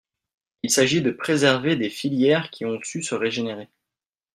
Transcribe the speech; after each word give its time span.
Il 0.63 0.71
s’agit 0.71 1.03
de 1.03 1.11
préserver 1.11 1.75
des 1.75 1.91
filières 1.91 2.49
qui 2.49 2.65
ont 2.65 2.79
su 2.81 3.03
se 3.03 3.13
régénérer. 3.13 3.69